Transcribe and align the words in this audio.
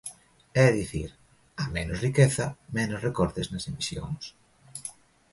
É 0.65 0.67
dicir, 0.79 1.09
a 1.63 1.65
menos 1.75 1.97
riqueza, 2.07 2.45
menos 2.77 2.99
recortes 3.07 3.47
nas 3.51 3.67
emisións. 3.71 4.23